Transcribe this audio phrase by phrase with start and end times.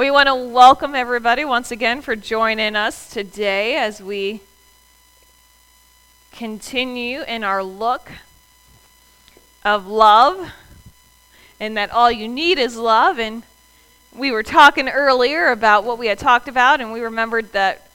[0.00, 4.40] We want to welcome everybody once again for joining us today as we
[6.32, 8.10] continue in our look
[9.62, 10.52] of love
[11.60, 13.18] and that all you need is love.
[13.18, 13.42] And
[14.16, 17.90] we were talking earlier about what we had talked about, and we remembered that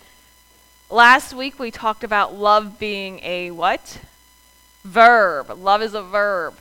[0.91, 3.99] last week we talked about love being a what?
[4.83, 5.49] Verb.
[5.57, 6.53] Love is a verb.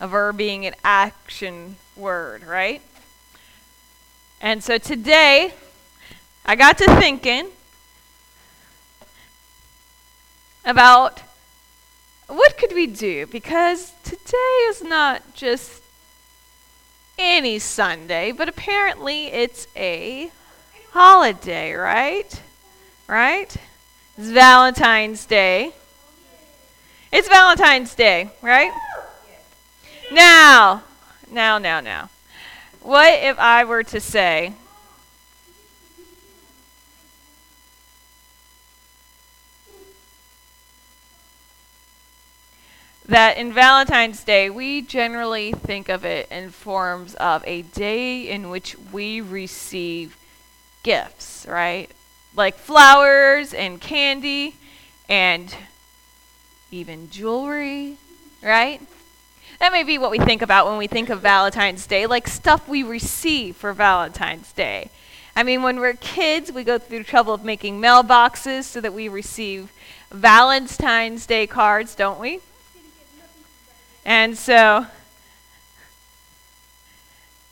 [0.00, 2.80] A verb being an action word, right?
[4.40, 5.52] And so today,
[6.44, 7.48] I got to thinking
[10.64, 11.22] about
[12.28, 15.82] what could we do because today is not just
[17.18, 20.30] any Sunday, but apparently it's a
[20.92, 22.40] holiday, right?
[23.08, 23.56] Right?
[24.16, 25.72] It's Valentine's Day.
[27.10, 28.72] It's Valentine's Day, right?
[30.12, 30.84] Now,
[31.30, 32.10] now, now, now.
[32.82, 34.54] What if I were to say,
[43.08, 48.50] that in Valentine's Day, we generally think of it in forms of a day in
[48.50, 50.16] which we receive
[50.82, 51.90] gifts, right?
[52.36, 54.56] Like flowers and candy
[55.08, 55.54] and
[56.70, 57.96] even jewelry,
[58.42, 58.82] right?
[59.58, 62.68] That may be what we think about when we think of Valentine's Day, like stuff
[62.68, 64.90] we receive for Valentine's Day.
[65.34, 68.94] I mean, when we're kids, we go through the trouble of making mailboxes so that
[68.94, 69.72] we receive
[70.10, 72.40] Valentine's Day cards, don't we?
[74.04, 74.86] And so,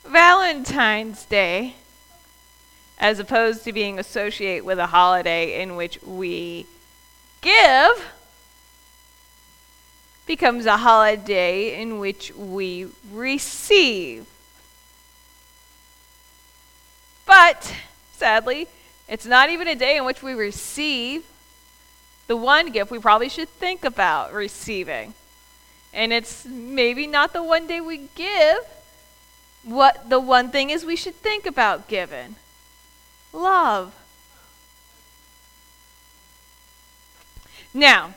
[0.05, 1.75] Valentine's Day,
[2.99, 6.65] as opposed to being associated with a holiday in which we
[7.41, 8.05] give,
[10.27, 14.25] becomes a holiday in which we receive.
[17.25, 17.73] But,
[18.13, 18.67] sadly,
[19.07, 21.23] it's not even a day in which we receive
[22.27, 25.13] the one gift we probably should think about receiving.
[25.93, 28.59] And it's maybe not the one day we give.
[29.63, 32.35] What the one thing is we should think about giving
[33.33, 33.93] love.
[37.73, 38.13] Now,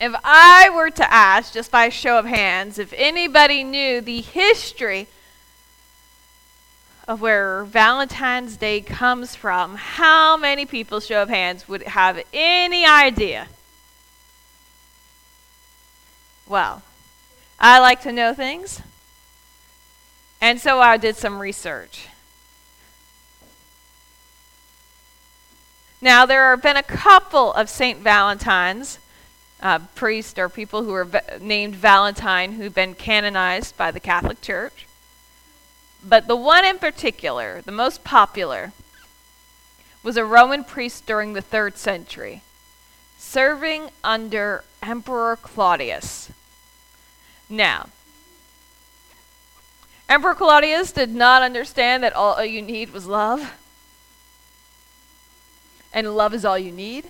[0.00, 5.06] if I were to ask, just by show of hands, if anybody knew the history
[7.06, 12.84] of where Valentine's Day comes from, how many people, show of hands, would have any
[12.84, 13.48] idea?
[16.46, 16.82] Well,
[17.58, 18.82] I like to know things,
[20.40, 22.08] and so I did some research.
[26.00, 28.00] Now, there have been a couple of St.
[28.00, 28.98] Valentines
[29.64, 34.42] uh, priests or people who are va- named Valentine who've been canonized by the Catholic
[34.42, 34.86] Church.
[36.06, 38.72] But the one in particular, the most popular,
[40.02, 42.42] was a Roman priest during the third century,
[43.16, 46.30] serving under Emperor Claudius.
[47.48, 47.88] Now,
[50.10, 53.54] Emperor Claudius did not understand that all you need was love,
[55.90, 57.06] and love is all you need.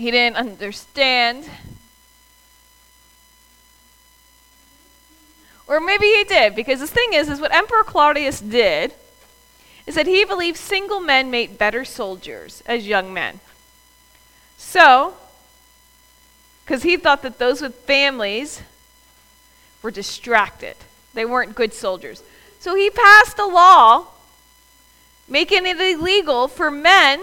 [0.00, 1.44] He didn't understand.
[5.66, 8.94] Or maybe he did, because the thing is, is what Emperor Claudius did
[9.86, 13.40] is that he believed single men made better soldiers as young men.
[14.56, 15.12] So,
[16.64, 18.62] because he thought that those with families
[19.82, 20.76] were distracted,
[21.12, 22.22] they weren't good soldiers.
[22.58, 24.06] So he passed a law
[25.28, 27.20] making it illegal for men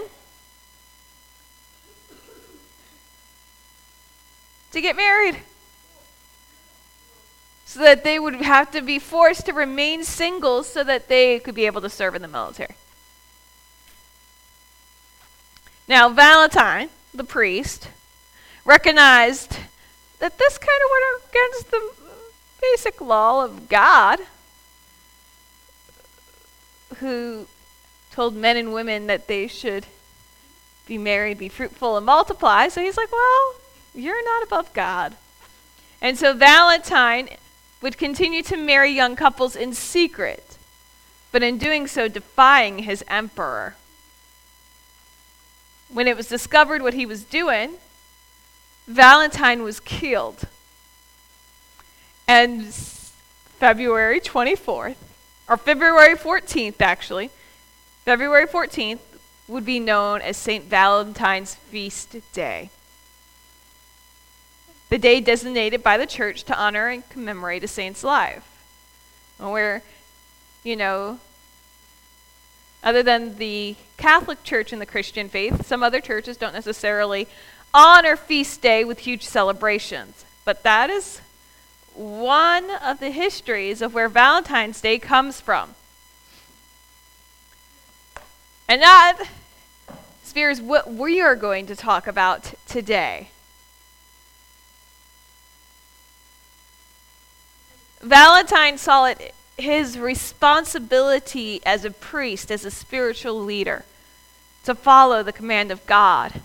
[4.72, 5.36] to get married.
[7.64, 11.54] So that they would have to be forced to remain single so that they could
[11.54, 12.74] be able to serve in the military.
[15.86, 17.88] Now, Valentine, the priest,
[18.64, 19.56] recognized
[20.18, 21.92] that this kind of went against the
[22.60, 24.18] basic law of God,
[26.96, 27.46] who
[28.10, 29.86] told men and women that they should
[30.86, 32.68] be married, be fruitful, and multiply.
[32.68, 33.54] So he's like, well,
[33.94, 35.16] you're not above God.
[36.00, 37.28] And so Valentine
[37.82, 40.56] would continue to marry young couples in secret,
[41.32, 43.76] but in doing so, defying his emperor.
[45.88, 47.74] When it was discovered what he was doing,
[48.86, 50.44] Valentine was killed.
[52.26, 54.96] And February 24th,
[55.48, 57.30] or February 14th, actually,
[58.04, 59.00] February 14th
[59.46, 60.64] would be known as St.
[60.64, 62.70] Valentine's Feast Day
[64.88, 68.44] the day designated by the church to honor and commemorate a saint's life.
[69.38, 69.82] Where
[70.64, 71.18] you know,
[72.82, 77.26] other than the Catholic Church and the Christian faith, some other churches don't necessarily
[77.72, 80.24] honor feast day with huge celebrations.
[80.44, 81.20] But that is
[81.94, 85.74] one of the histories of where Valentine's Day comes from.
[88.68, 89.24] And that,
[90.22, 93.30] Spheres, what we are going to talk about today.
[98.00, 103.84] Valentine saw it his responsibility as a priest, as a spiritual leader,
[104.64, 106.40] to follow the command of God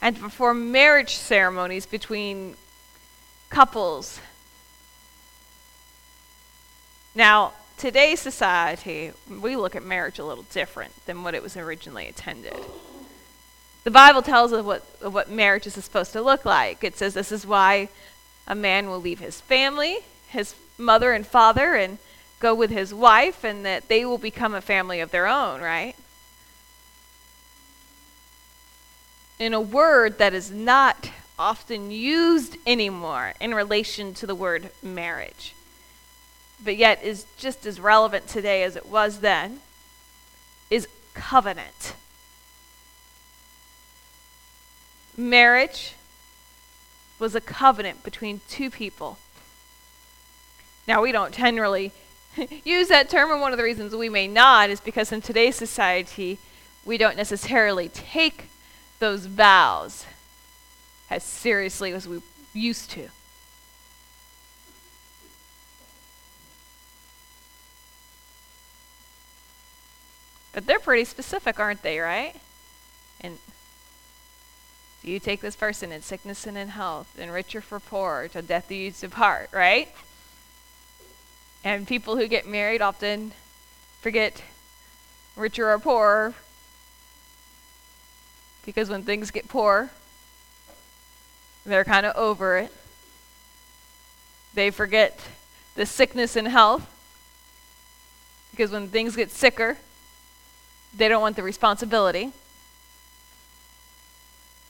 [0.00, 2.54] and to perform marriage ceremonies between
[3.50, 4.20] couples.
[7.14, 12.06] Now, today's society, we look at marriage a little different than what it was originally
[12.06, 12.54] intended.
[13.82, 16.84] The Bible tells us what, what marriage is supposed to look like.
[16.84, 17.88] It says this is why
[18.46, 19.98] a man will leave his family,
[20.28, 21.98] his mother and father, and
[22.40, 25.94] go with his wife, and that they will become a family of their own, right?
[29.38, 35.54] In a word that is not often used anymore in relation to the word marriage,
[36.62, 39.60] but yet is just as relevant today as it was then,
[40.70, 41.94] is covenant.
[45.16, 45.94] Marriage
[47.18, 49.18] was a covenant between two people.
[50.88, 51.92] Now, we don't generally
[52.64, 55.54] use that term, and one of the reasons we may not is because in today's
[55.54, 56.38] society,
[56.82, 58.46] we don't necessarily take
[58.98, 60.06] those vows
[61.10, 62.20] as seriously as we
[62.54, 63.08] used to.
[70.54, 72.34] But they're pretty specific, aren't they, right?
[73.20, 73.36] And
[75.04, 78.40] do you take this person in sickness and in health, in richer for poor, till
[78.40, 79.94] death do you depart, right?
[81.64, 83.32] And people who get married often
[84.00, 84.42] forget
[85.36, 86.34] richer or poorer
[88.64, 89.90] because when things get poor,
[91.64, 92.72] they're kind of over it.
[94.54, 95.18] They forget
[95.74, 96.86] the sickness and health
[98.50, 99.76] because when things get sicker,
[100.94, 102.32] they don't want the responsibility.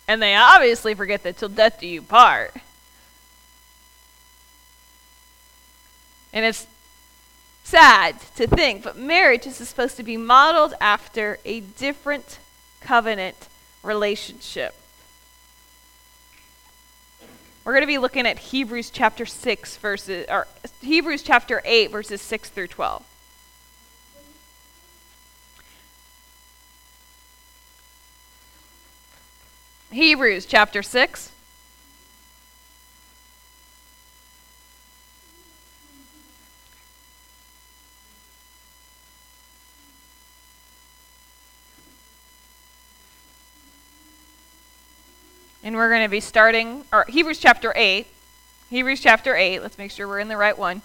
[0.06, 2.54] And they obviously forget that till death do you part.
[6.32, 6.66] And it's
[7.68, 12.38] sad to think, but marriage is supposed to be modeled after a different
[12.80, 13.36] covenant
[13.82, 14.74] relationship.
[17.64, 20.46] We're going to be looking at Hebrews chapter 6 verses or
[20.80, 23.04] Hebrews chapter 8 verses 6 through 12.
[29.90, 31.32] Hebrews chapter 6
[45.78, 48.06] we're going to be starting, or Hebrews chapter 8.
[48.68, 49.60] Hebrews chapter 8.
[49.60, 50.82] Let's make sure we're in the right one.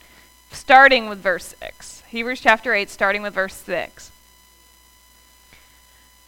[0.52, 2.04] Starting with verse 6.
[2.08, 4.12] Hebrews chapter 8, starting with verse 6.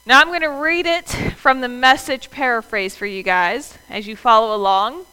[0.07, 1.07] Now I'm going to read it
[1.38, 5.06] from the message paraphrase for you guys as you follow along.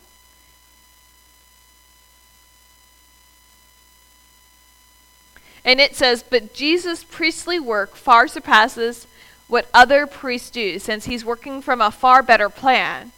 [5.65, 9.07] And it says, But Jesus' priestly work far surpasses
[9.47, 13.13] what other priests do, since he's working from a far better plan.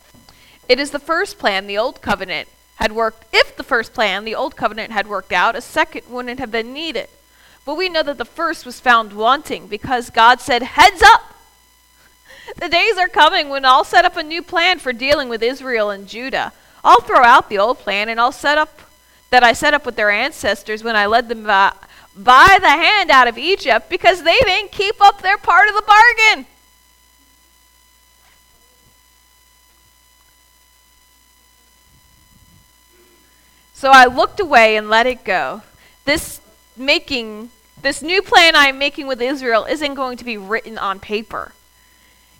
[0.69, 3.25] It is the first plan, the old covenant, had worked.
[3.33, 6.73] If the first plan, the old covenant, had worked out, a second wouldn't have been
[6.73, 7.09] needed.
[7.65, 11.23] But we know that the first was found wanting because God said, Heads up!
[12.61, 15.89] The days are coming when I'll set up a new plan for dealing with Israel
[15.89, 16.53] and Judah.
[16.85, 18.81] I'll throw out the old plan and I'll set up
[19.31, 21.73] that I set up with their ancestors when I led them by,
[22.15, 25.83] by the hand out of Egypt because they didn't keep up their part of the
[25.83, 26.47] bargain.
[33.75, 35.63] So I looked away and let it go.
[36.05, 36.41] This
[36.77, 37.51] making,
[37.83, 41.53] this new plan I'm making with Israel isn't going to be written on paper.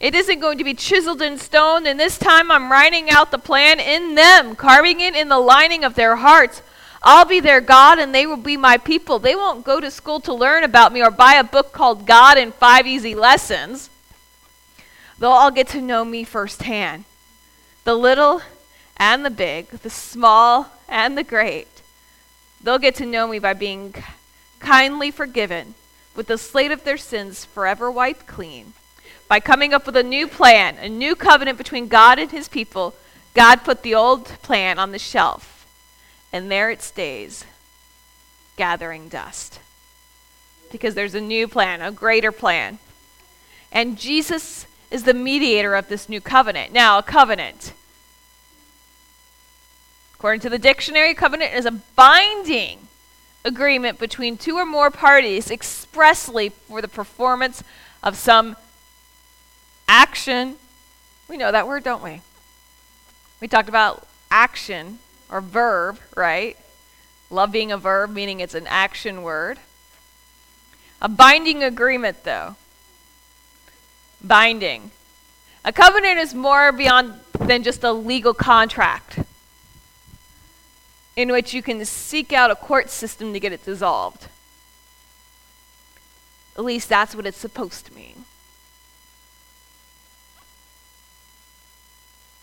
[0.01, 3.39] It isn't going to be chiseled in stone, and this time I'm writing out the
[3.39, 6.63] plan in them, carving it in the lining of their hearts.
[7.03, 9.19] I'll be their God, and they will be my people.
[9.19, 12.39] They won't go to school to learn about me or buy a book called God
[12.39, 13.91] in Five Easy Lessons.
[15.19, 17.05] They'll all get to know me firsthand.
[17.85, 18.41] The little
[18.97, 21.83] and the big, the small and the great.
[22.63, 23.95] They'll get to know me by being
[24.61, 25.75] kindly forgiven,
[26.15, 28.73] with the slate of their sins forever wiped clean.
[29.29, 32.95] By coming up with a new plan, a new covenant between God and his people,
[33.35, 35.67] God put the old plan on the shelf,
[36.33, 37.45] and there it stays,
[38.57, 39.59] gathering dust.
[40.75, 42.81] because there's a new plan, a greater plan.
[43.71, 46.73] And Jesus is the mediator of this new covenant.
[46.73, 47.73] Now, a covenant.
[50.25, 52.89] According to the dictionary, covenant is a binding
[53.45, 57.63] agreement between two or more parties expressly for the performance
[58.03, 58.57] of some
[59.87, 60.57] action.
[61.29, 62.23] We know that word, don't we?
[63.43, 64.99] We talked about action
[65.31, 66.57] or verb, right?
[67.29, 69.59] Love being a verb, meaning it's an action word.
[71.03, 72.57] A binding agreement, though.
[74.23, 74.91] Binding.
[75.67, 79.19] A covenant is more beyond than just a legal contract
[81.17, 84.29] in which you can seek out a court system to get it dissolved.
[86.57, 88.25] At least that's what it's supposed to mean.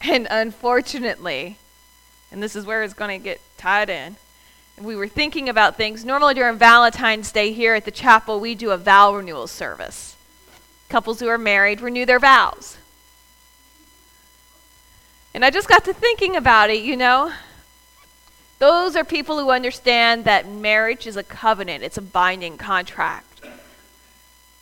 [0.04, 1.58] And unfortunately,
[2.32, 4.16] and this is where it's going to get tied in,
[4.80, 6.04] we were thinking about things.
[6.04, 10.16] Normally during Valentine's Day here at the chapel, we do a vow renewal service.
[10.90, 12.78] Couples who are married renew their vows.
[15.34, 17.32] And I just got to thinking about it, you know.
[18.62, 23.42] Those are people who understand that marriage is a covenant, it's a binding contract.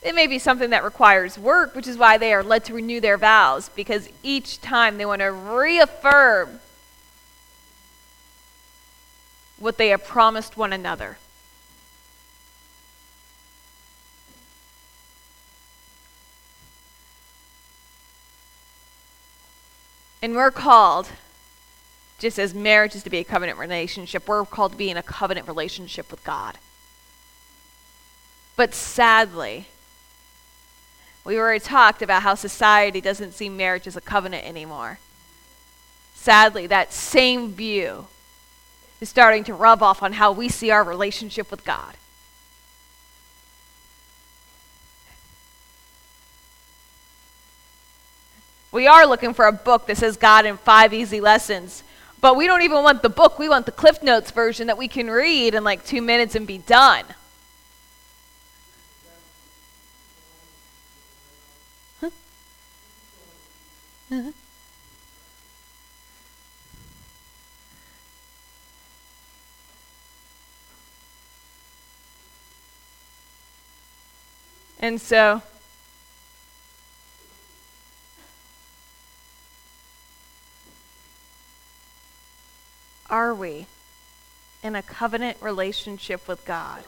[0.01, 3.01] It may be something that requires work, which is why they are led to renew
[3.01, 6.61] their vows, because each time they want to reaffirm
[9.57, 11.17] what they have promised one another.
[20.21, 21.09] And we're called
[22.19, 25.03] just as marriage is to be a covenant relationship, we're called to be in a
[25.03, 26.57] covenant relationship with God.
[28.55, 29.67] But sadly,
[31.23, 34.99] we already talked about how society doesn't see marriage as a covenant anymore.
[36.13, 38.07] Sadly, that same view
[38.99, 41.95] is starting to rub off on how we see our relationship with God.
[48.71, 51.83] We are looking for a book that says God in five easy lessons
[52.21, 53.39] but we don't even want the book.
[53.39, 56.45] We want the Cliff Notes version that we can read in like two minutes and
[56.45, 57.05] be done.
[62.01, 62.09] Huh?
[64.11, 64.31] Uh-huh.
[74.81, 75.41] And so
[83.29, 83.67] are we
[84.63, 86.83] in a covenant relationship with God?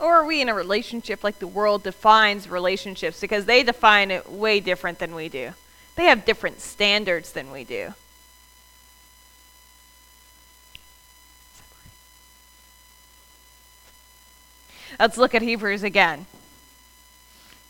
[0.00, 3.20] Or are we in a relationship like the world defines relationships?
[3.20, 5.52] Because they define it way different than we do.
[5.94, 7.94] They have different standards than we do.
[14.98, 16.26] Let's look at Hebrews again.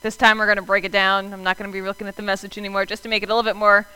[0.00, 1.32] This time we're going to break it down.
[1.32, 3.34] I'm not going to be looking at the message anymore just to make it a
[3.34, 3.86] little bit more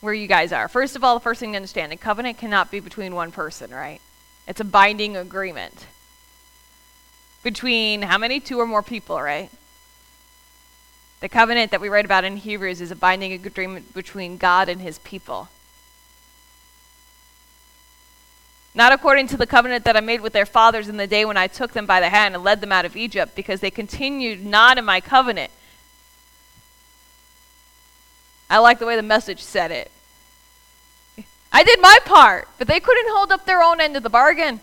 [0.00, 0.68] where you guys are.
[0.68, 3.70] First of all, the first thing to understand a covenant cannot be between one person,
[3.70, 4.00] right?
[4.46, 5.86] It's a binding agreement.
[7.42, 8.40] Between how many?
[8.40, 9.50] Two or more people, right?
[11.20, 14.80] The covenant that we write about in Hebrews is a binding agreement between God and
[14.80, 15.48] his people.
[18.74, 21.38] Not according to the covenant that I made with their fathers in the day when
[21.38, 24.44] I took them by the hand and led them out of Egypt, because they continued
[24.44, 25.50] not in my covenant.
[28.48, 29.90] I like the way the message said it.
[31.52, 34.60] I did my part, but they couldn't hold up their own end of the bargain.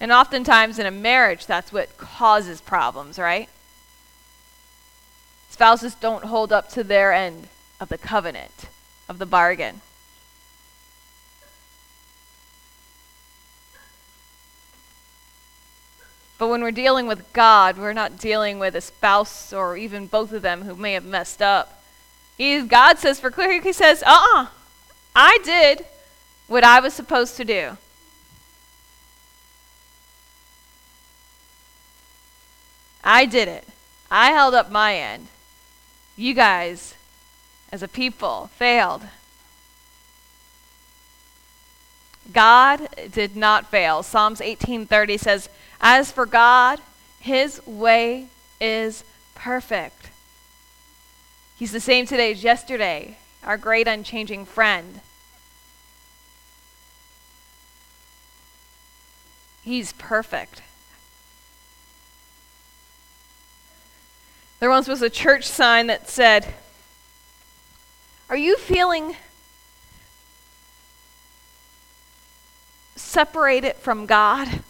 [0.00, 3.48] And oftentimes in a marriage, that's what causes problems, right?
[5.50, 7.48] Spouses don't hold up to their end
[7.80, 8.66] of the covenant
[9.08, 9.80] of the bargain.
[16.44, 20.30] But when we're dealing with God, we're not dealing with a spouse or even both
[20.30, 21.82] of them who may have messed up.
[22.36, 24.46] He, God says for clear, He says, uh uh-uh, uh
[25.16, 25.86] I did
[26.46, 27.78] what I was supposed to do.
[33.02, 33.66] I did it.
[34.10, 35.28] I held up my end.
[36.14, 36.92] You guys
[37.72, 39.00] as a people failed.
[42.30, 44.02] God did not fail.
[44.02, 45.48] Psalms 18:30 says,
[45.86, 46.80] "As for God,
[47.20, 50.08] his way is perfect."
[51.56, 55.02] He's the same today as yesterday, our great unchanging friend.
[59.62, 60.62] He's perfect.
[64.60, 66.54] There once was a church sign that said,
[68.28, 69.16] are you feeling
[72.96, 74.62] separated from God?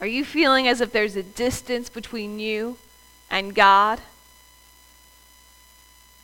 [0.00, 2.76] Are you feeling as if there's a distance between you
[3.30, 4.00] and God?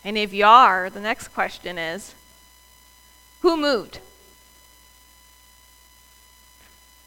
[0.05, 2.15] And if you are, the next question is
[3.43, 4.01] who moved?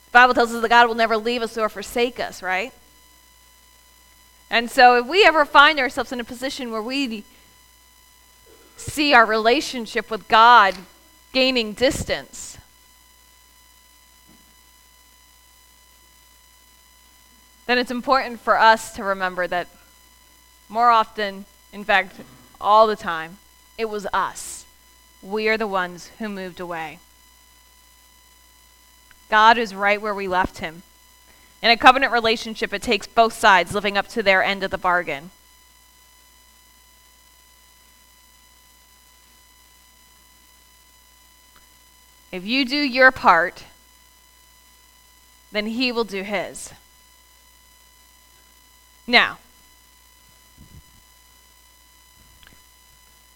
[0.08, 2.72] The Bible tells us that God will never leave us or forsake us, right?
[4.50, 7.24] And so if we ever find ourselves in a position where we
[8.77, 10.75] see our relationship with God
[11.32, 12.58] gaining distance,
[17.65, 19.67] then it's important for us to remember that
[20.70, 22.20] more often, in fact,
[22.60, 23.38] all the time,
[23.77, 24.65] it was us.
[25.22, 27.00] We are the ones who moved away.
[29.29, 30.84] God is right where we left him.
[31.62, 34.77] In a covenant relationship, it takes both sides living up to their end of the
[34.77, 35.32] bargain.
[42.34, 43.63] If you do your part,
[45.51, 46.74] then he will do his.
[49.05, 49.38] Now,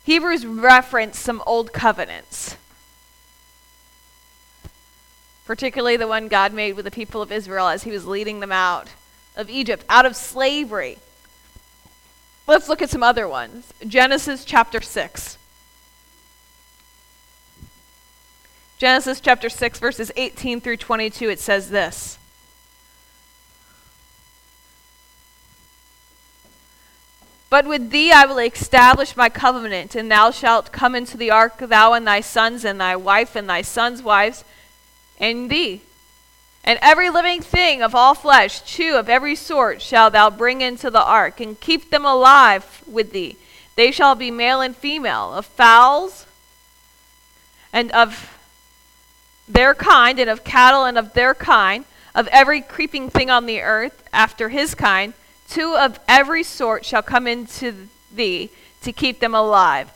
[0.05, 2.55] Hebrews reference some old covenants,
[5.45, 8.53] particularly the one God made with the people of Israel as he was leading them
[8.53, 8.88] out
[9.36, 10.97] of Egypt, out of slavery.
[12.47, 13.74] Let's look at some other ones.
[13.86, 15.38] Genesis chapter 6.
[18.77, 22.17] Genesis chapter 6, verses 18 through 22, it says this.
[27.49, 31.57] But with thee I will establish my covenant, and thou shalt come into the ark,
[31.59, 34.43] thou and thy sons, and thy wife, and thy sons' wives,
[35.19, 35.81] and thee.
[36.65, 40.89] And every living thing of all flesh, two of every sort, shall thou bring into
[40.89, 43.37] the ark, and keep them alive with thee.
[43.77, 46.25] They shall be male and female, of fowls,
[47.71, 48.37] and of
[49.47, 53.62] their kind, and of cattle, and of their kind, of every creeping thing on the
[53.62, 55.13] earth, after his kind
[55.49, 58.49] Two of every sort shall come into thee
[58.81, 59.91] to keep them alive.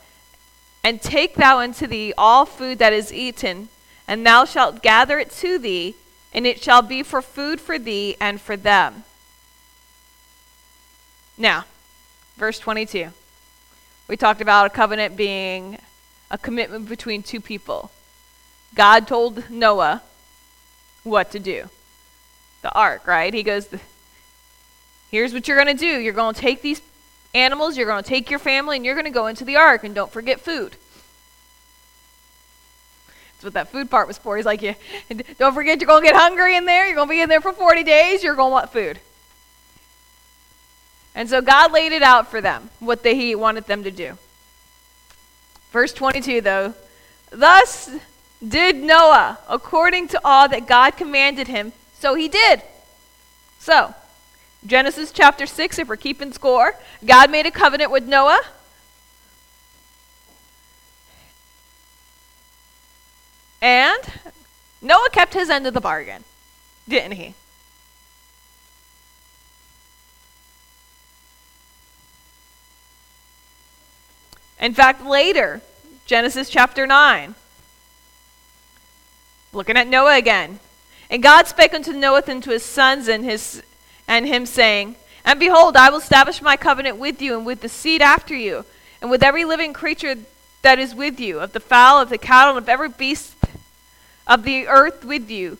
[0.84, 3.68] And take thou unto thee all food that is eaten,
[4.08, 5.94] and thou shalt gather it to thee,
[6.32, 9.04] and it shall be for food for thee and for them.
[11.38, 11.64] Now,
[12.36, 13.08] verse 22.
[14.08, 15.78] We talked about a covenant being
[16.30, 17.90] a commitment between two people.
[18.74, 20.02] God told Noah
[21.04, 21.68] what to do.
[22.62, 23.32] The ark, right?
[23.32, 23.68] He goes,
[25.12, 26.82] Here's what you're going to do you're going to take these
[27.34, 29.84] animals, you're going to take your family, and you're going to go into the ark,
[29.84, 30.74] and don't forget food.
[33.34, 34.36] That's what that food part was for.
[34.36, 34.74] He's like, yeah,
[35.38, 36.86] don't forget you're going to get hungry in there.
[36.86, 38.24] You're going to be in there for 40 days.
[38.24, 38.98] You're going to want food.
[41.14, 44.16] And so God laid it out for them, what they, He wanted them to do.
[45.72, 46.74] Verse 22, though,
[47.30, 47.90] thus
[48.46, 52.62] did Noah according to all that God commanded him, so he did.
[53.58, 53.94] So,
[54.64, 58.42] Genesis chapter 6, if we're keeping score, God made a covenant with Noah.
[63.60, 63.98] And
[64.80, 66.24] Noah kept his end of the bargain,
[66.88, 67.34] didn't he?
[74.60, 75.60] In fact, later,
[76.06, 77.34] Genesis chapter 9,
[79.52, 80.60] looking at Noah again.
[81.10, 83.62] And God spake unto Noah and to his sons and his
[84.08, 87.68] and him saying, And behold, I will establish my covenant with you and with the
[87.68, 88.64] seed after you,
[89.00, 90.16] and with every living creature
[90.62, 93.34] that is with you, of the fowl, of the cattle, and of every beast
[94.26, 95.58] of the earth with you,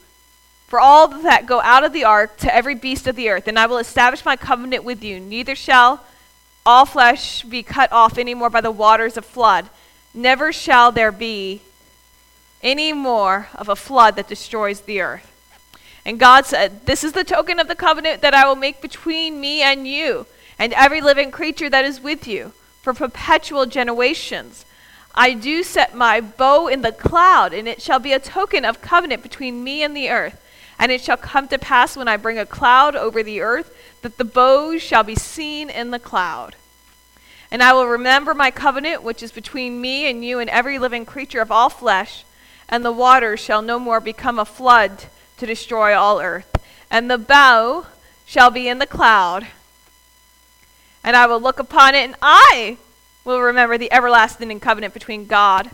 [0.69, 3.47] for all that go out of the ark to every beast of the earth.
[3.47, 5.21] And I will establish my covenant with you.
[5.21, 6.05] Neither shall
[6.65, 9.69] all flesh be cut off any more by the waters of flood.
[10.15, 11.63] Never shall there be
[12.63, 15.32] any more of a flood that destroys the earth.
[16.05, 19.41] And God said, This is the token of the covenant that I will make between
[19.41, 20.27] me and you,
[20.59, 24.65] and every living creature that is with you, for perpetual generations.
[25.15, 28.81] I do set my bow in the cloud, and it shall be a token of
[28.81, 30.39] covenant between me and the earth.
[30.79, 34.19] And it shall come to pass when I bring a cloud over the earth, that
[34.19, 36.57] the bow shall be seen in the cloud.
[37.53, 41.05] And I will remember my covenant, which is between me and you and every living
[41.05, 42.25] creature of all flesh,
[42.69, 45.05] and the waters shall no more become a flood
[45.43, 46.47] to destroy all earth.
[46.89, 47.87] And the bow
[48.25, 49.49] shall be in the cloud.
[51.03, 52.77] And I will look upon it, and I
[53.25, 55.71] will remember the everlasting covenant between God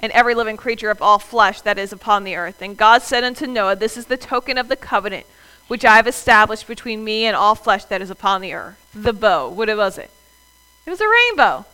[0.00, 2.62] and every living creature of all flesh that is upon the earth.
[2.62, 5.26] And God said unto Noah, This is the token of the covenant
[5.68, 8.90] which I have established between me and all flesh that is upon the earth.
[8.94, 9.50] The bow.
[9.50, 10.10] What was it?
[10.86, 11.66] It was a rainbow.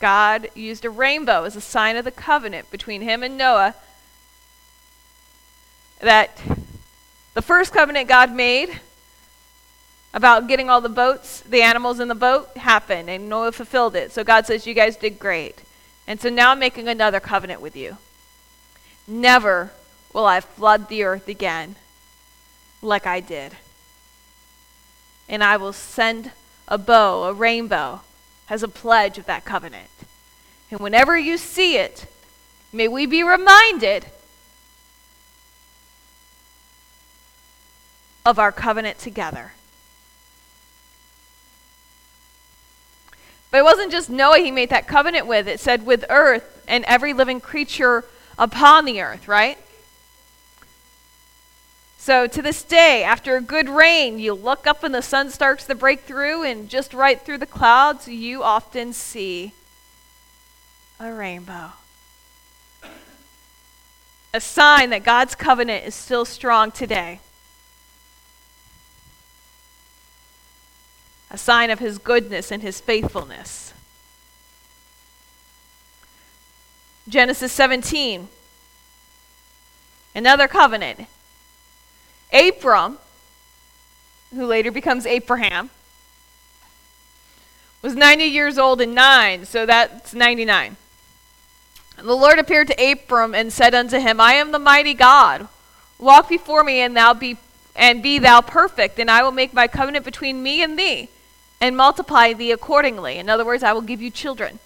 [0.00, 3.76] God used a rainbow as a sign of the covenant between him and Noah.
[6.00, 6.40] That
[7.34, 8.80] the first covenant God made
[10.12, 14.12] about getting all the boats, the animals in the boat, happened, and Noah fulfilled it.
[14.12, 15.62] So God says, You guys did great.
[16.06, 17.96] And so now I'm making another covenant with you.
[19.06, 19.72] Never
[20.12, 21.76] will I flood the earth again
[22.80, 23.52] like I did.
[25.28, 26.30] And I will send
[26.68, 28.02] a bow, a rainbow,
[28.48, 29.90] as a pledge of that covenant.
[30.70, 32.06] And whenever you see it,
[32.72, 34.06] may we be reminded
[38.24, 39.52] of our covenant together.
[43.50, 46.84] But it wasn't just Noah he made that covenant with, it said with earth and
[46.86, 48.04] every living creature
[48.36, 49.58] upon the earth, right?
[51.98, 55.64] So to this day, after a good rain, you look up and the sun starts
[55.66, 59.54] to break through, and just right through the clouds, you often see
[61.00, 61.72] a rainbow.
[64.34, 67.20] A sign that God's covenant is still strong today.
[71.34, 73.74] A sign of his goodness and his faithfulness.
[77.08, 78.28] Genesis 17.
[80.14, 81.08] Another covenant.
[82.32, 82.98] Abram,
[84.32, 85.70] who later becomes Abraham,
[87.82, 90.76] was 90 years old and 9, so that's 99.
[91.98, 95.48] And the Lord appeared to Abram and said unto him, I am the mighty God.
[95.98, 97.38] Walk before me and thou be
[97.74, 101.08] and be thou perfect, and I will make my covenant between me and thee,
[101.64, 103.16] and multiply thee accordingly.
[103.16, 104.58] In other words, I will give you children.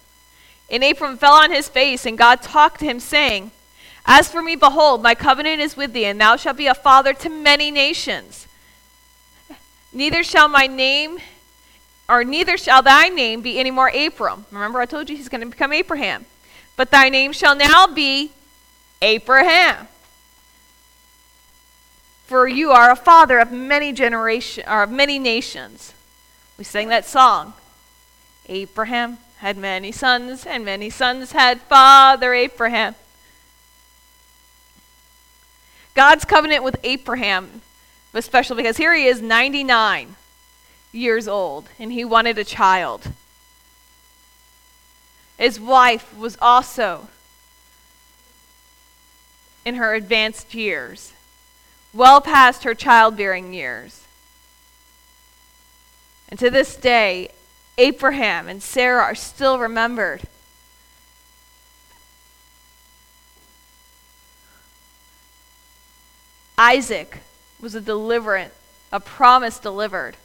[0.69, 3.51] And Abram fell on his face, and God talked to him, saying,
[4.05, 7.13] as for me, behold, my covenant is with thee, and thou shalt be a father
[7.13, 8.47] to many nations.
[9.93, 11.19] Neither shall my name,
[12.09, 14.45] or neither shall thy name be any more Abram.
[14.51, 16.25] Remember, I told you he's going to become Abraham.
[16.75, 18.31] But thy name shall now be
[19.01, 19.87] Abraham.
[22.25, 25.93] For you are a father of many generation, or of many nations.
[26.59, 27.53] We sang that song.
[28.47, 32.95] Abraham had many sons, and many sons had father Abraham.
[35.95, 37.61] God's covenant with Abraham
[38.11, 40.17] was special because here he is, 99
[40.91, 43.07] years old, and he wanted a child.
[45.37, 47.07] His wife was also
[49.63, 51.13] in her advanced years,
[51.93, 53.98] well past her childbearing years.
[56.29, 57.31] And to this day,
[57.77, 60.21] Abraham and Sarah are still remembered
[66.57, 67.19] Isaac
[67.61, 68.53] was a deliverance,
[68.91, 70.17] a promise delivered.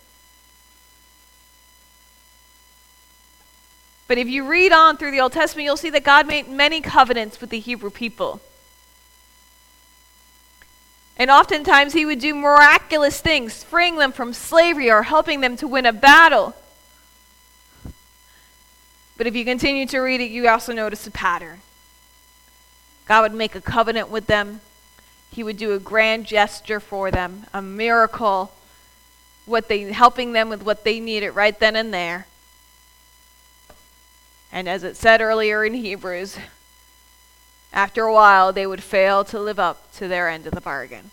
[4.09, 6.81] But if you read on through the Old Testament, you'll see that God made many
[6.81, 8.41] covenants with the Hebrew people.
[11.17, 15.69] And oftentimes he would do miraculous things, freeing them from slavery or helping them to
[15.69, 16.55] win a battle.
[19.17, 21.61] But if you continue to read it, you also notice a pattern.
[23.07, 24.61] God would make a covenant with them,
[25.31, 28.53] he would do a grand gesture for them, a miracle,
[29.47, 32.27] what they helping them with what they needed right then and there.
[34.53, 36.39] And as it said earlier in Hebrews,
[37.75, 41.11] after a while they would fail to live up to their end of the bargain.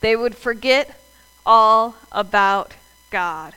[0.00, 0.98] They would forget
[1.44, 2.74] all about
[3.10, 3.54] God.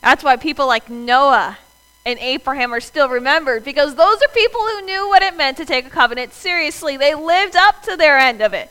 [0.00, 1.58] That's why people like Noah
[2.04, 5.64] and Abraham are still remembered because those are people who knew what it meant to
[5.64, 6.96] take a covenant seriously.
[6.96, 8.70] They lived up to their end of it.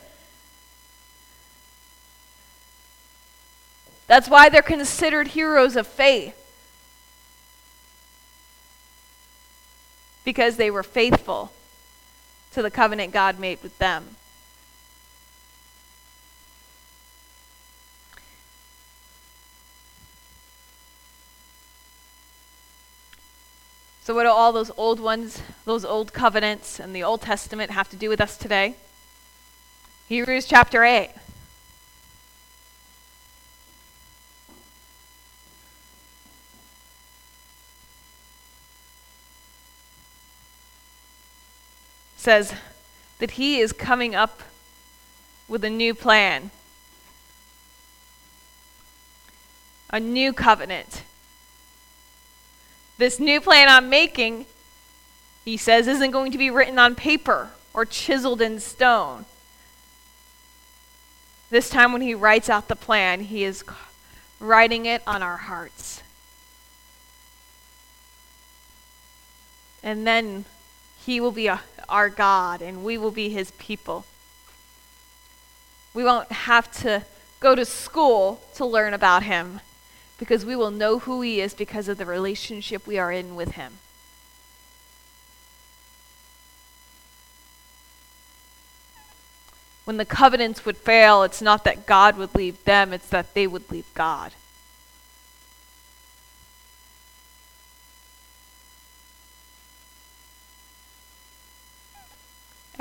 [4.06, 6.36] That's why they're considered heroes of faith.
[10.24, 11.52] Because they were faithful
[12.52, 14.16] to the covenant God made with them.
[24.04, 27.88] So, what do all those old ones, those old covenants, and the Old Testament have
[27.90, 28.74] to do with us today?
[30.08, 31.10] Hebrews chapter 8.
[42.22, 42.54] Says
[43.18, 44.42] that he is coming up
[45.48, 46.50] with a new plan,
[49.90, 51.02] a new covenant
[53.02, 54.46] this new plan I'm making,
[55.44, 59.24] he says, isn't going to be written on paper or chiseled in stone.
[61.50, 63.64] This time, when he writes out the plan, he is
[64.38, 66.02] writing it on our hearts.
[69.82, 70.44] And then
[71.04, 71.50] he will be
[71.88, 74.04] our God and we will be his people.
[75.94, 77.04] We won't have to
[77.40, 79.60] go to school to learn about him
[80.18, 83.52] because we will know who he is because of the relationship we are in with
[83.52, 83.74] him.
[89.84, 93.48] When the covenants would fail, it's not that God would leave them, it's that they
[93.48, 94.32] would leave God.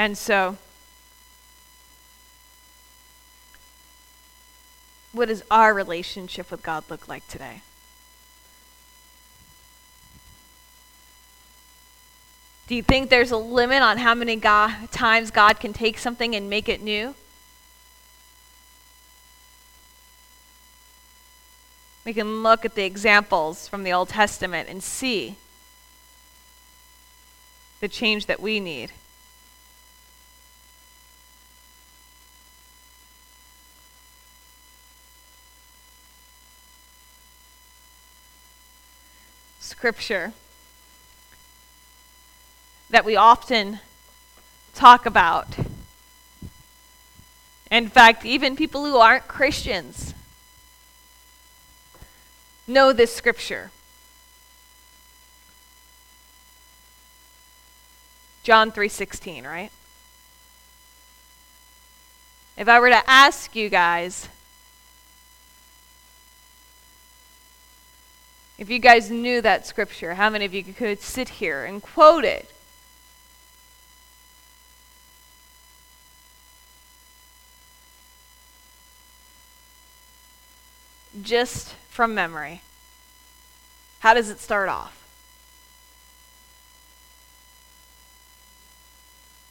[0.02, 0.58] And so,
[5.12, 7.62] what does our relationship with God look like today?
[12.66, 16.36] Do you think there's a limit on how many God, times God can take something
[16.36, 17.14] and make it new?
[22.06, 25.36] We can look at the examples from the Old Testament and see
[27.82, 28.94] the change that we need.
[39.82, 40.32] Scripture
[42.92, 43.80] that we often
[44.76, 45.48] talk about.
[47.72, 50.14] In fact, even people who aren't Christians
[52.68, 53.72] know this scripture.
[58.44, 59.72] John 3:16, right?
[62.56, 64.30] If I were to ask you guys
[68.62, 72.24] If you guys knew that scripture, how many of you could sit here and quote
[72.24, 72.48] it?
[81.20, 82.62] Just from memory.
[84.02, 84.96] How does it start off?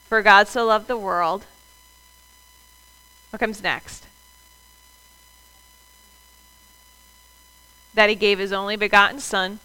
[0.09, 1.47] For God so loved the world.
[3.31, 4.07] What comes next?
[7.95, 9.59] That he gave his only begotten Son.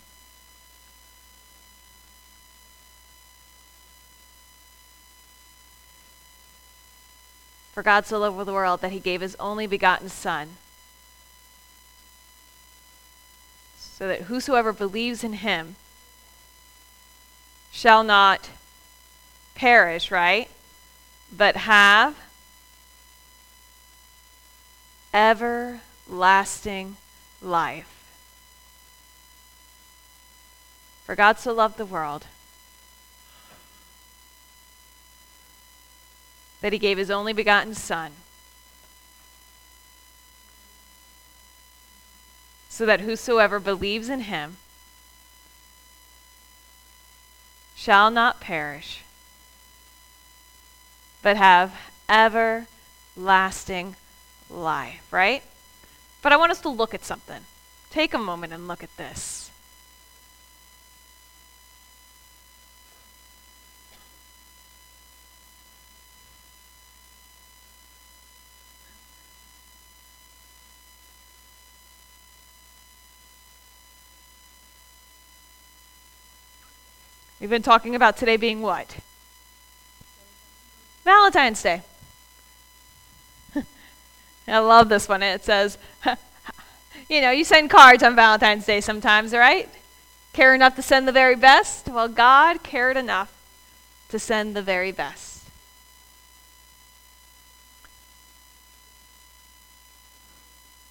[7.74, 10.58] For God so loved the world that he gave his only begotten Son,
[13.78, 15.76] so that whosoever believes in him
[17.72, 18.50] shall not
[19.56, 20.50] perish, right?
[21.36, 22.16] But have
[25.14, 26.98] everlasting
[27.42, 27.95] life.
[31.06, 32.26] For God so loved the world
[36.62, 38.12] that he gave his only begotten Son,
[42.70, 44.58] so that whosoever believes in him
[47.76, 49.04] shall not perish,
[51.22, 53.96] but have everlasting
[54.50, 55.44] life, right?
[56.24, 57.42] But I want us to look at something.
[57.92, 59.45] Take a moment and look at this.
[77.46, 78.98] We've been talking about today being what?
[81.04, 81.84] Valentine's Day.
[84.48, 85.22] I love this one.
[85.22, 85.78] It says,
[87.08, 89.70] you know, you send cards on Valentine's Day sometimes, right?
[90.34, 91.88] Care enough to send the very best?
[91.88, 93.32] Well, God cared enough
[94.10, 95.44] to send the very best.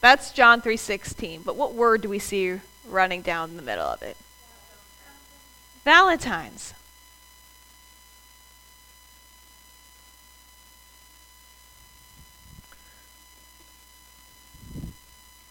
[0.01, 1.43] That's John 3:16.
[1.43, 4.17] But what word do we see running down the middle of it?
[5.85, 6.73] Valentine's.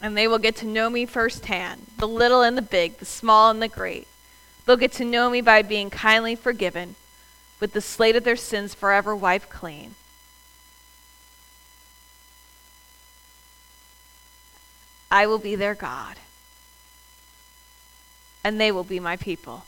[0.02, 3.50] And they will get to know me firsthand the little and the big, the small
[3.50, 4.08] and the great.
[4.66, 6.96] They'll get to know me by being kindly forgiven,
[7.62, 9.96] with the slate of their sins forever wiped clean.
[15.10, 16.18] I will be their God,
[18.44, 19.64] and they will be my people.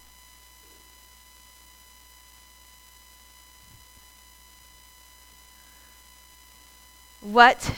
[7.36, 7.69] What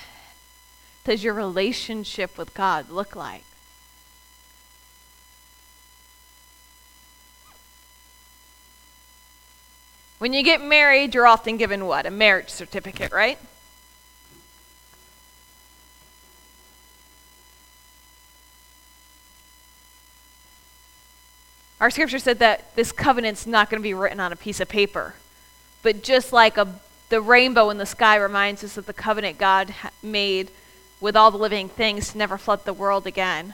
[1.03, 3.43] does your relationship with God look like?
[10.19, 12.05] When you get married, you're often given what?
[12.05, 13.39] A marriage certificate, right?
[21.81, 24.69] Our scripture said that this covenant's not going to be written on a piece of
[24.69, 25.15] paper,
[25.81, 29.73] but just like a the rainbow in the sky reminds us of the covenant God
[30.03, 30.51] made
[30.99, 33.53] with all the living things to never flood the world again,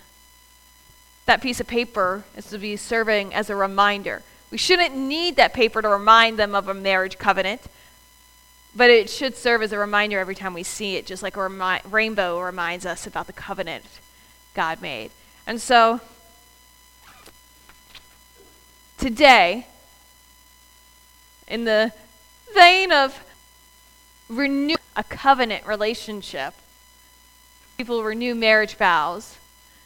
[1.25, 4.23] that piece of paper is to be serving as a reminder.
[4.51, 7.61] We shouldn't need that paper to remind them of a marriage covenant,
[8.75, 11.47] but it should serve as a reminder every time we see it, just like a
[11.47, 13.85] remi- rainbow reminds us about the covenant
[14.53, 15.11] God made.
[15.45, 16.01] And so,
[18.97, 19.67] today,
[21.47, 21.91] in the
[22.53, 23.22] vein of
[24.29, 26.53] renew a covenant relationship,
[27.77, 29.37] people renew marriage vows.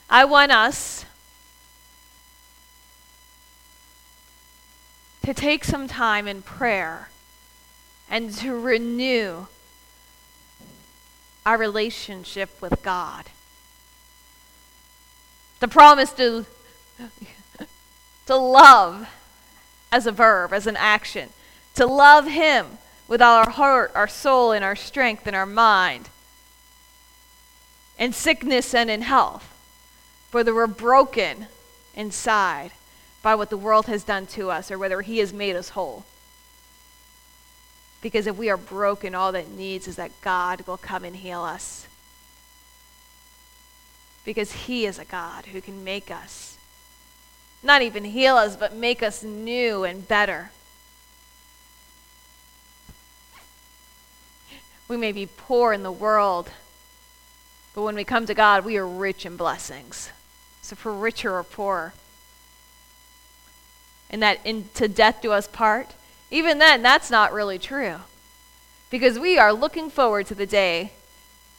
[0.09, 1.05] I want us
[5.23, 7.09] to take some time in prayer
[8.09, 9.47] and to renew
[11.45, 13.25] our relationship with God.
[15.59, 16.45] The promise to,
[18.25, 19.09] to love
[19.91, 21.29] as a verb, as an action,
[21.75, 26.09] to love Him with all our heart, our soul, and our strength and our mind,
[27.97, 29.53] in sickness and in health,
[30.31, 31.47] whether we're broken
[31.95, 32.71] inside
[33.23, 36.05] by what the world has done to us or whether He has made us whole.
[38.01, 41.41] Because if we are broken, all that needs is that God will come and heal
[41.41, 41.87] us.
[44.23, 46.57] Because He is a God who can make us,
[47.63, 50.51] not even heal us, but make us new and better.
[54.87, 56.49] We may be poor in the world,
[57.75, 60.11] but when we come to God, we are rich in blessings.
[60.61, 61.93] So, for richer or poorer,
[64.09, 65.93] and that in, to death do us part,
[66.31, 67.97] even then, that's not really true.
[68.89, 70.91] Because we are looking forward to the day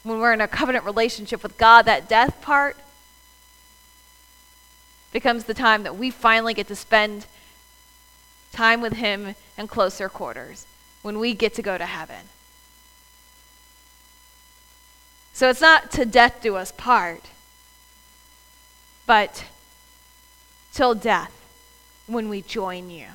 [0.03, 2.77] when we're in a covenant relationship with God, that death part
[5.13, 7.27] becomes the time that we finally get to spend
[8.53, 10.67] time with Him in closer quarters,
[11.03, 12.29] when we get to go to heaven.
[15.39, 17.23] So it's not to death do us part,
[19.07, 19.45] but
[20.73, 21.31] till death
[22.09, 23.07] when we join you.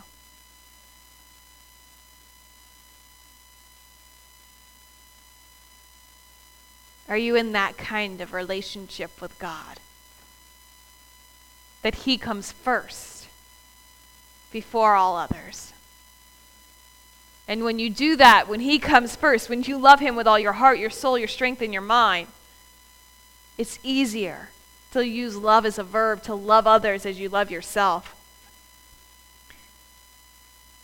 [7.09, 9.81] Are you in that kind of relationship with God?
[11.81, 13.27] That He comes first
[14.49, 15.72] before all others.
[17.47, 20.39] And when you do that, when He comes first, when you love Him with all
[20.39, 22.27] your heart, your soul, your strength, and your mind,
[23.57, 24.49] it's easier
[24.91, 28.15] to use love as a verb to love others as you love yourself.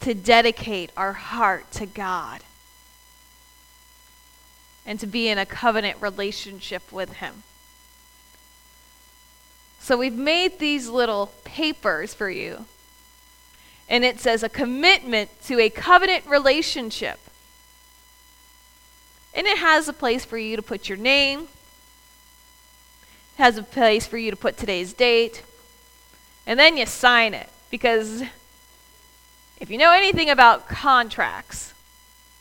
[0.02, 2.42] To dedicate our heart to God
[4.86, 7.44] and to be in a covenant relationship with Him.
[9.80, 12.66] So we've made these little papers for you.
[13.90, 17.20] And it says a commitment to a covenant relationship.
[19.34, 21.42] And it has a place for you to put your name.
[21.42, 21.48] It
[23.38, 25.42] has a place for you to put today's date.
[26.46, 27.50] And then you sign it.
[27.72, 28.24] Because
[29.60, 31.74] if you know anything about contracts,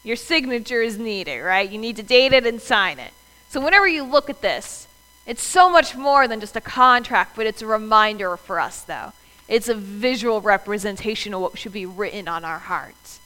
[0.04, 1.68] your signature is needed, right?
[1.68, 3.12] You need to date it and sign it.
[3.48, 4.86] So whenever you look at this,
[5.26, 9.12] it's so much more than just a contract, but it's a reminder for us, though.
[9.48, 13.18] It's a visual representation of what should be written on our hearts.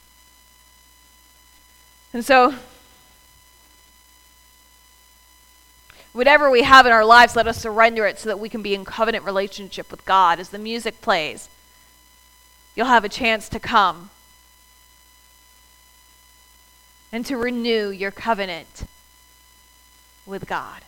[2.14, 2.54] And so,
[6.12, 8.74] whatever we have in our lives, let us surrender it so that we can be
[8.74, 10.38] in covenant relationship with God.
[10.38, 11.48] As the music plays,
[12.76, 14.11] you'll have a chance to come
[17.11, 18.85] and to renew your covenant
[20.24, 20.82] with God.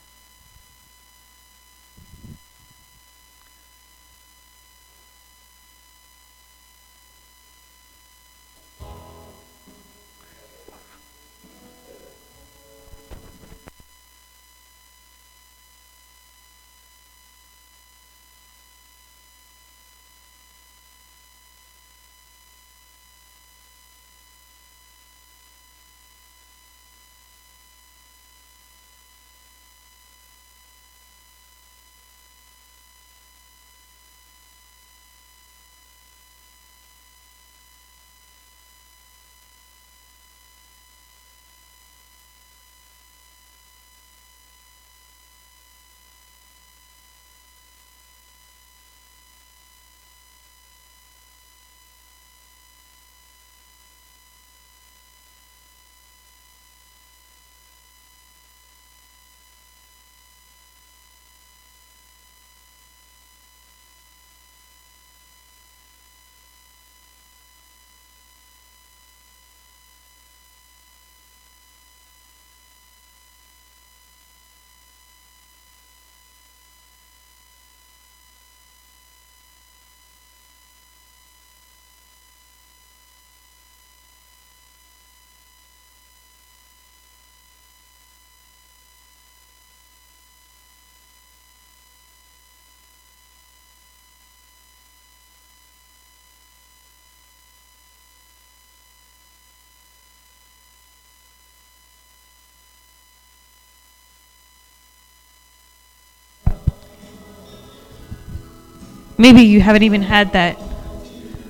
[109.16, 110.58] Maybe you haven't even had that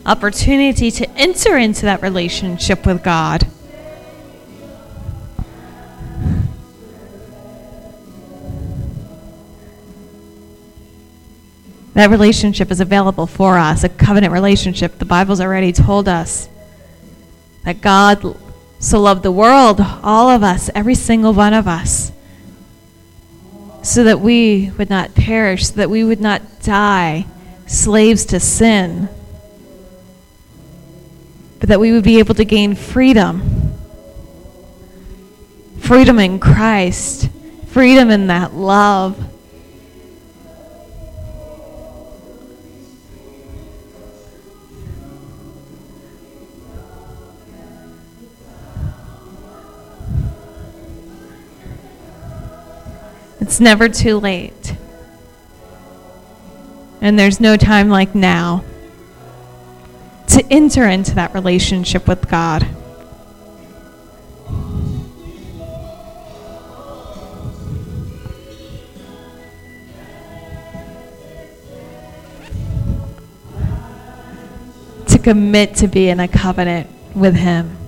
[0.05, 3.47] opportunity to enter into that relationship with God.
[11.95, 14.99] That relationship is available for us, a covenant relationship.
[14.99, 16.49] The Bible's already told us
[17.62, 18.37] that God
[18.81, 22.12] so loved the world, all of us, every single one of us,
[23.83, 27.27] so that we would not perish, so that we would not die
[27.67, 29.09] slaves to sin,
[31.61, 33.73] but that we would be able to gain freedom.
[35.79, 37.29] Freedom in Christ,
[37.67, 39.19] freedom in that love.
[53.41, 54.75] It's never too late.
[57.05, 58.64] And there's no time like now
[60.28, 62.66] to enter into that relationship with God.
[75.09, 77.84] To commit to be in a covenant with Him.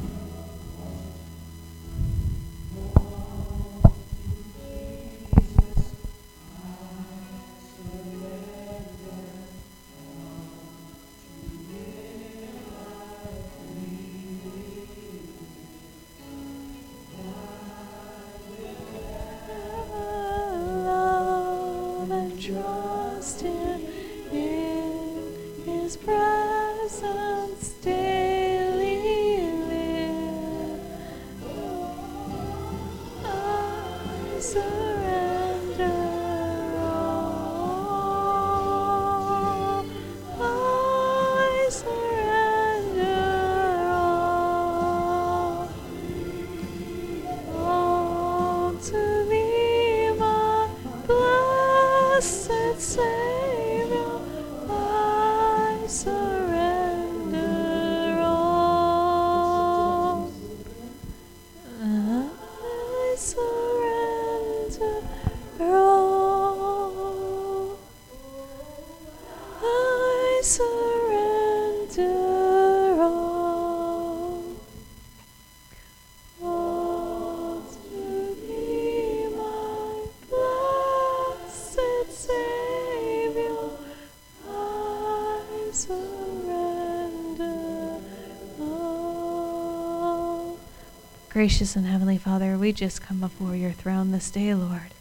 [91.37, 94.95] Gracious and Heavenly Father, we just come before your throne this day, Lord.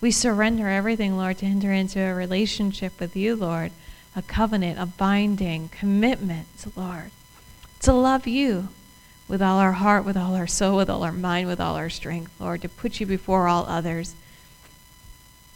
[0.00, 3.70] We surrender everything, Lord, to enter into a relationship with you, Lord,
[4.16, 7.12] a covenant, a binding commitment, Lord,
[7.82, 8.70] to love you
[9.28, 11.90] with all our heart, with all our soul, with all our mind, with all our
[11.90, 14.16] strength, Lord, to put you before all others.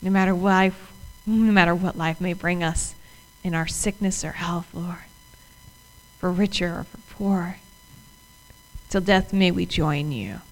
[0.01, 0.93] No matter what life,
[1.27, 2.95] no matter what life may bring us
[3.43, 5.03] in our sickness or health, Lord,
[6.21, 7.57] for richer or for poor,
[8.93, 10.43] till death may we join you.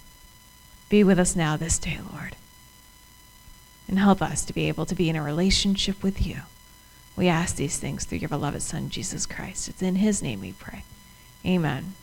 [0.89, 2.35] Be with us now this day, Lord,
[3.87, 6.37] and help us to be able to be in a relationship with you.
[7.15, 9.69] We ask these things through your beloved Son, Jesus Christ.
[9.69, 10.83] It's in his name we pray.
[11.45, 11.93] Amen.